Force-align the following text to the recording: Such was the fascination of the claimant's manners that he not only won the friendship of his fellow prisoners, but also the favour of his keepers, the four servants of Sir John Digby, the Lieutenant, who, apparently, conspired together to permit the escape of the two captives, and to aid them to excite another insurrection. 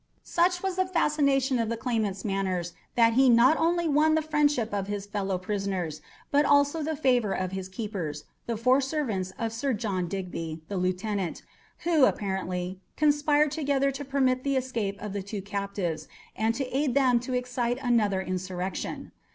Such 0.23 0.63
was 0.63 0.77
the 0.77 0.87
fascination 0.87 1.59
of 1.59 1.69
the 1.69 1.77
claimant's 1.77 2.25
manners 2.25 2.73
that 2.95 3.13
he 3.13 3.29
not 3.29 3.55
only 3.57 3.87
won 3.87 4.15
the 4.15 4.23
friendship 4.23 4.73
of 4.73 4.87
his 4.87 5.05
fellow 5.05 5.37
prisoners, 5.37 6.01
but 6.31 6.43
also 6.43 6.81
the 6.81 6.95
favour 6.95 7.33
of 7.33 7.51
his 7.51 7.69
keepers, 7.69 8.23
the 8.47 8.57
four 8.57 8.81
servants 8.81 9.31
of 9.37 9.53
Sir 9.53 9.73
John 9.73 10.07
Digby, 10.07 10.63
the 10.69 10.77
Lieutenant, 10.77 11.43
who, 11.83 12.05
apparently, 12.05 12.79
conspired 12.97 13.51
together 13.51 13.91
to 13.91 14.03
permit 14.03 14.43
the 14.43 14.55
escape 14.55 14.99
of 14.99 15.13
the 15.13 15.21
two 15.21 15.39
captives, 15.43 16.07
and 16.35 16.55
to 16.55 16.65
aid 16.75 16.95
them 16.95 17.19
to 17.19 17.35
excite 17.35 17.77
another 17.79 18.21
insurrection. 18.21 19.11